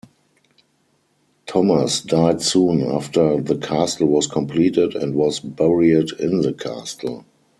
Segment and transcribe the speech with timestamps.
[1.45, 7.23] Thomas died soon after the castle was completed and was buried in the castle.